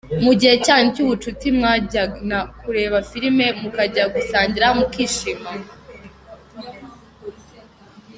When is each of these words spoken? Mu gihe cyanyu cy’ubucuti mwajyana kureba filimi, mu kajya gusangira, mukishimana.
Mu 0.23 0.31
gihe 0.39 0.55
cyanyu 0.65 0.89
cy’ubucuti 0.95 1.47
mwajyana 1.57 2.39
kureba 2.61 2.97
filimi, 3.09 3.47
mu 3.61 3.69
kajya 3.75 4.03
gusangira, 4.15 4.65
mukishimana. 4.77 5.65